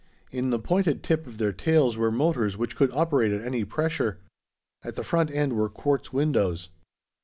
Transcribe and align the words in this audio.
In 0.31 0.49
the 0.49 0.57
pointed 0.57 1.03
tip 1.03 1.27
of 1.27 1.37
their 1.37 1.51
tails 1.53 1.95
were 1.95 2.09
motors 2.11 2.57
which 2.57 2.75
could 2.75 2.89
operate 2.91 3.31
at 3.31 3.45
any 3.45 3.63
pressure. 3.63 4.17
At 4.83 4.95
the 4.95 5.03
front 5.03 5.29
end 5.29 5.53
were 5.53 5.69
quartz 5.69 6.11
windows. 6.11 6.69